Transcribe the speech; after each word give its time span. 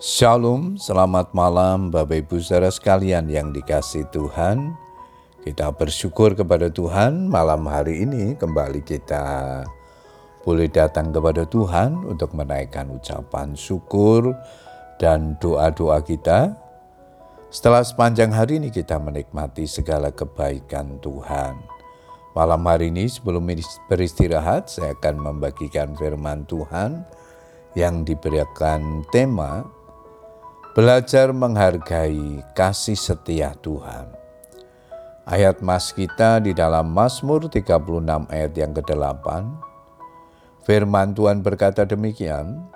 Shalom, 0.00 0.80
selamat 0.80 1.36
malam 1.36 1.92
Bapak 1.92 2.24
Ibu 2.24 2.40
saudara 2.40 2.72
sekalian 2.72 3.28
yang 3.28 3.52
dikasih 3.52 4.08
Tuhan. 4.08 4.72
Kita 5.44 5.76
bersyukur 5.76 6.32
kepada 6.32 6.72
Tuhan 6.72 7.28
malam 7.28 7.68
hari 7.68 8.08
ini 8.08 8.32
kembali 8.32 8.80
kita 8.80 9.60
boleh 10.40 10.72
datang 10.72 11.12
kepada 11.12 11.44
Tuhan 11.44 12.00
untuk 12.08 12.32
menaikkan 12.32 12.88
ucapan 12.96 13.52
syukur 13.52 14.32
dan 14.96 15.36
doa-doa 15.36 16.00
kita. 16.00 16.56
Setelah 17.52 17.84
sepanjang 17.84 18.32
hari 18.32 18.56
ini 18.56 18.72
kita 18.72 18.96
menikmati 18.96 19.68
segala 19.68 20.08
kebaikan 20.08 20.96
Tuhan. 21.04 21.60
Malam 22.32 22.64
hari 22.64 22.88
ini 22.88 23.04
sebelum 23.04 23.44
beristirahat 23.84 24.64
saya 24.64 24.96
akan 24.96 25.20
membagikan 25.20 25.92
firman 25.92 26.48
Tuhan 26.48 27.04
yang 27.76 28.00
diberikan 28.08 29.04
tema 29.12 29.76
Belajar 30.70 31.34
menghargai 31.34 32.46
kasih 32.54 32.94
setia 32.94 33.58
Tuhan. 33.58 34.06
Ayat 35.26 35.58
mas 35.66 35.90
kita 35.90 36.38
di 36.38 36.54
dalam 36.54 36.94
Mazmur 36.94 37.50
36 37.50 38.30
ayat 38.30 38.54
yang 38.54 38.70
ke-8. 38.70 39.26
Firman 40.62 41.10
Tuhan 41.10 41.42
berkata 41.42 41.82
demikian, 41.82 42.70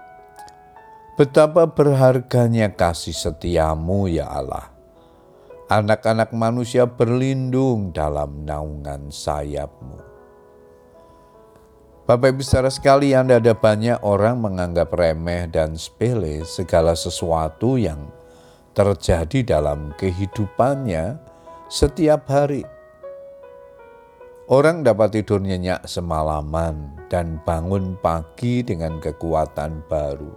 Betapa 1.15 1.71
berharganya 1.71 2.75
kasih 2.75 3.15
setiamu 3.15 4.11
ya 4.11 4.27
Allah. 4.27 4.75
Anak-anak 5.71 6.35
manusia 6.35 6.91
berlindung 6.91 7.95
dalam 7.95 8.43
naungan 8.43 9.15
sayapmu. 9.15 10.14
Bapak 12.05 12.37
Ibu 12.37 12.45
saudara 12.45 12.69
sekalian, 12.69 13.33
ada 13.33 13.57
banyak 13.57 13.97
orang 14.05 14.37
menganggap 14.37 14.93
remeh 14.93 15.49
dan 15.49 15.73
sepele 15.73 16.45
segala 16.45 16.93
sesuatu 16.93 17.81
yang 17.81 18.13
terjadi 18.77 19.57
dalam 19.57 19.89
kehidupannya 19.97 21.17
setiap 21.73 22.29
hari. 22.29 22.61
Orang 24.53 24.85
dapat 24.85 25.17
tidur 25.17 25.41
nyenyak 25.41 25.89
semalaman 25.89 26.93
dan 27.09 27.41
bangun 27.41 27.97
pagi 27.97 28.61
dengan 28.61 29.01
kekuatan 29.01 29.89
baru. 29.89 30.37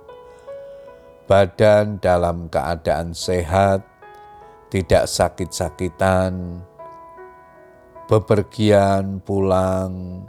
Badan 1.28 2.00
dalam 2.00 2.47
keadaan 2.47 3.11
sehat, 3.11 3.84
tidak 4.72 5.11
sakit-sakitan, 5.11 6.63
bepergian 8.08 9.19
pulang, 9.19 10.23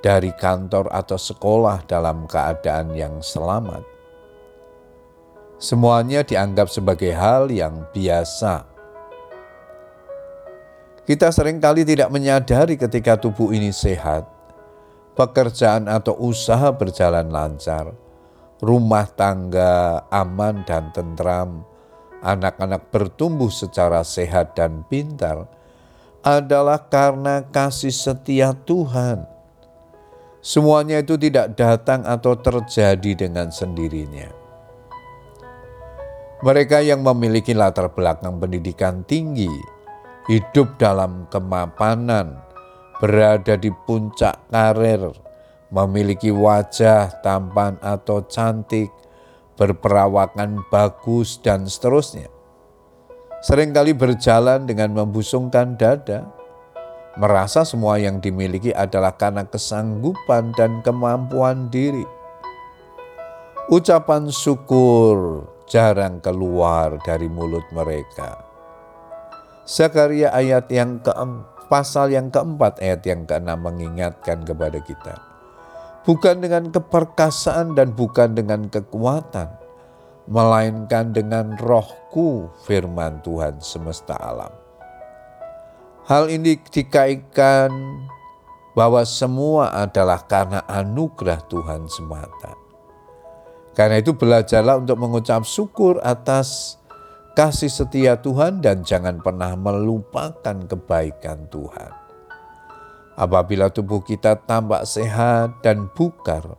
dari 0.00 0.32
kantor 0.32 0.88
atau 0.88 1.20
sekolah 1.20 1.84
dalam 1.84 2.24
keadaan 2.24 2.96
yang 2.96 3.20
selamat. 3.20 3.84
Semuanya 5.60 6.24
dianggap 6.24 6.72
sebagai 6.72 7.12
hal 7.12 7.52
yang 7.52 7.84
biasa. 7.92 8.64
Kita 11.04 11.28
sering 11.28 11.60
kali 11.60 11.84
tidak 11.84 12.08
menyadari 12.08 12.80
ketika 12.80 13.20
tubuh 13.20 13.52
ini 13.52 13.68
sehat, 13.68 14.24
pekerjaan 15.12 15.84
atau 15.84 16.16
usaha 16.16 16.72
berjalan 16.72 17.28
lancar, 17.28 17.92
rumah 18.64 19.04
tangga 19.12 20.00
aman 20.08 20.64
dan 20.64 20.88
tentram, 20.96 21.60
anak-anak 22.24 22.88
bertumbuh 22.88 23.52
secara 23.52 24.00
sehat 24.00 24.56
dan 24.56 24.80
pintar, 24.88 25.44
adalah 26.24 26.88
karena 26.88 27.44
kasih 27.52 27.92
setia 27.92 28.56
Tuhan 28.64 29.39
Semuanya 30.40 31.04
itu 31.04 31.20
tidak 31.20 31.52
datang 31.52 32.00
atau 32.08 32.32
terjadi 32.32 33.28
dengan 33.28 33.52
sendirinya. 33.52 34.32
Mereka 36.40 36.80
yang 36.80 37.04
memiliki 37.04 37.52
latar 37.52 37.92
belakang 37.92 38.40
pendidikan 38.40 39.04
tinggi, 39.04 39.52
hidup 40.32 40.80
dalam 40.80 41.28
kemapanan, 41.28 42.40
berada 42.96 43.60
di 43.60 43.68
puncak 43.68 44.48
karir, 44.48 45.12
memiliki 45.68 46.32
wajah 46.32 47.20
tampan 47.20 47.76
atau 47.84 48.24
cantik, 48.24 48.88
berperawakan 49.60 50.64
bagus, 50.72 51.36
dan 51.44 51.68
seterusnya. 51.68 52.32
Seringkali 53.44 53.92
berjalan 53.92 54.64
dengan 54.64 54.96
membusungkan 54.96 55.76
dada, 55.76 56.39
merasa 57.18 57.66
semua 57.66 57.98
yang 57.98 58.22
dimiliki 58.22 58.70
adalah 58.70 59.16
karena 59.18 59.42
kesanggupan 59.42 60.54
dan 60.54 60.84
kemampuan 60.86 61.66
diri. 61.72 62.06
Ucapan 63.70 64.30
syukur 64.30 65.46
jarang 65.70 66.18
keluar 66.18 66.98
dari 67.06 67.30
mulut 67.30 67.66
mereka. 67.70 68.42
Zakaria 69.62 70.34
ayat 70.34 70.66
yang 70.70 70.98
ke 70.98 71.14
pasal 71.70 72.10
yang 72.10 72.34
keempat 72.34 72.82
ayat 72.82 73.06
yang 73.06 73.22
keenam 73.22 73.62
mengingatkan 73.62 74.42
kepada 74.42 74.82
kita. 74.82 75.14
Bukan 76.02 76.42
dengan 76.42 76.74
keperkasaan 76.74 77.78
dan 77.78 77.94
bukan 77.94 78.34
dengan 78.34 78.66
kekuatan, 78.66 79.46
melainkan 80.26 81.14
dengan 81.14 81.54
rohku 81.54 82.50
firman 82.66 83.22
Tuhan 83.22 83.62
semesta 83.62 84.18
alam. 84.18 84.59
Hal 86.10 86.26
ini 86.26 86.58
dikaitkan 86.58 87.70
bahwa 88.74 89.06
semua 89.06 89.70
adalah 89.70 90.18
karena 90.26 90.58
anugerah 90.66 91.38
Tuhan 91.46 91.86
semata. 91.86 92.58
Karena 93.78 94.02
itu 94.02 94.18
belajarlah 94.18 94.82
untuk 94.82 94.98
mengucap 94.98 95.46
syukur 95.46 96.02
atas 96.02 96.74
kasih 97.38 97.70
setia 97.70 98.18
Tuhan 98.18 98.58
dan 98.58 98.82
jangan 98.82 99.22
pernah 99.22 99.54
melupakan 99.54 100.66
kebaikan 100.66 101.46
Tuhan. 101.46 101.94
Apabila 103.14 103.70
tubuh 103.70 104.02
kita 104.02 104.34
tampak 104.34 104.90
sehat 104.90 105.62
dan 105.62 105.86
bukar, 105.94 106.58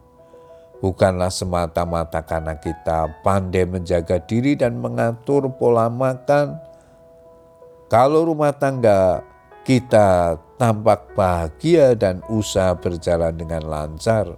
bukanlah 0.80 1.28
semata-mata 1.28 2.24
karena 2.24 2.56
kita 2.56 3.20
pandai 3.20 3.68
menjaga 3.68 4.16
diri 4.24 4.56
dan 4.56 4.80
mengatur 4.80 5.52
pola 5.60 5.92
makan. 5.92 6.56
Kalau 7.92 8.24
rumah 8.24 8.56
tangga 8.56 9.28
kita 9.62 10.38
tampak 10.58 11.14
bahagia 11.14 11.94
dan 11.94 12.26
usaha 12.30 12.74
berjalan 12.78 13.34
dengan 13.38 13.66
lancar, 13.66 14.38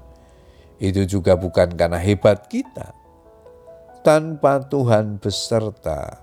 itu 0.83 1.07
juga 1.07 1.39
bukan 1.39 1.75
karena 1.79 1.99
hebat 1.99 2.47
kita. 2.51 2.91
Tanpa 4.03 4.59
Tuhan 4.59 5.15
beserta, 5.15 6.19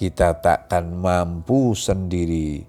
kita 0.00 0.40
takkan 0.40 0.88
mampu 0.88 1.76
sendiri 1.76 2.64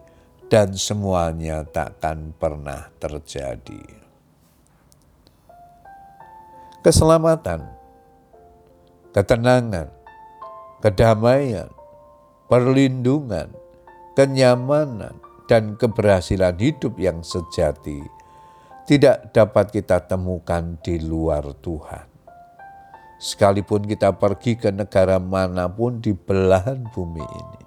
dan 0.51 0.75
semuanya 0.75 1.63
takkan 1.63 2.35
pernah 2.35 2.91
terjadi. 2.99 3.83
Keselamatan, 6.83 7.65
ketenangan, 9.15 9.89
kedamaian, 10.83 11.71
perlindungan, 12.45 13.49
kenyamanan, 14.13 15.17
dan 15.45 15.77
keberhasilan 15.77 16.57
hidup 16.57 16.97
yang 16.97 17.21
sejati 17.21 18.01
tidak 18.85 19.33
dapat 19.33 19.73
kita 19.73 19.97
temukan 20.05 20.77
di 20.85 21.01
luar 21.01 21.41
Tuhan. 21.57 22.05
Sekalipun 23.17 23.89
kita 23.89 24.13
pergi 24.13 24.53
ke 24.53 24.69
negara 24.69 25.17
mana 25.17 25.65
pun 25.65 25.97
di 25.97 26.13
belahan 26.13 26.85
bumi 26.93 27.25
ini. 27.25 27.61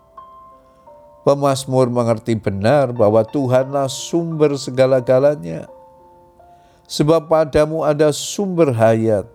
Pemasmur 1.27 1.91
mengerti 1.91 2.39
benar 2.39 2.95
bahwa 2.95 3.27
Tuhanlah 3.27 3.91
sumber 3.91 4.55
segala-galanya. 4.55 5.67
Sebab 6.89 7.29
padamu 7.29 7.85
ada 7.85 8.15
sumber 8.15 8.73
hayat, 8.73 9.27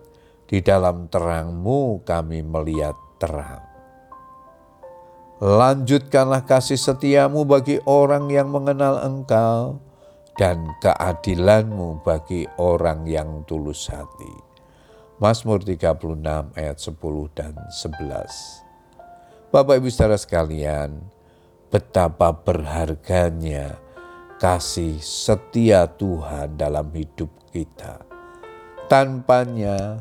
di 0.48 0.58
dalam 0.64 1.06
terangmu 1.06 2.02
kami 2.02 2.42
melihat 2.42 2.96
terang. 3.20 3.73
Lanjutkanlah 5.42 6.46
kasih 6.46 6.78
setiamu 6.78 7.42
bagi 7.42 7.82
orang 7.90 8.30
yang 8.30 8.54
mengenal 8.54 9.02
engkau 9.02 9.82
dan 10.38 10.62
keadilanmu 10.78 12.06
bagi 12.06 12.46
orang 12.54 13.02
yang 13.02 13.42
tulus 13.42 13.90
hati. 13.90 14.30
Mazmur 15.18 15.58
36 15.58 16.54
ayat 16.54 16.78
10 16.78 17.38
dan 17.38 17.54
11. 17.66 19.50
Bapak 19.50 19.74
Ibu 19.82 19.90
saudara 19.90 20.18
sekalian, 20.18 21.02
betapa 21.66 22.30
berharganya 22.30 23.74
kasih 24.38 25.02
setia 25.02 25.90
Tuhan 25.98 26.54
dalam 26.54 26.94
hidup 26.94 27.30
kita. 27.50 28.06
Tanpanya 28.86 29.98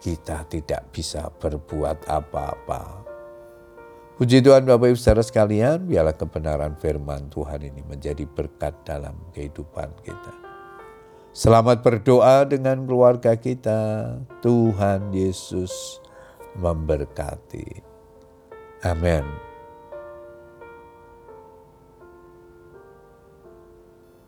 kita 0.00 0.48
tidak 0.48 0.88
bisa 0.88 1.28
berbuat 1.28 2.08
apa-apa. 2.08 3.09
Puji 4.20 4.44
Tuhan 4.44 4.68
Bapak 4.68 4.92
Ibu 4.92 5.00
saudara 5.00 5.24
sekalian, 5.24 5.88
biarlah 5.88 6.12
kebenaran 6.12 6.76
firman 6.76 7.32
Tuhan 7.32 7.64
ini 7.64 7.80
menjadi 7.88 8.28
berkat 8.28 8.76
dalam 8.84 9.16
kehidupan 9.32 9.96
kita. 10.04 10.34
Selamat 11.32 11.80
berdoa 11.80 12.44
dengan 12.44 12.84
keluarga 12.84 13.32
kita. 13.32 14.12
Tuhan 14.44 15.16
Yesus 15.16 15.72
memberkati. 16.52 17.80
Amin. 18.84 19.49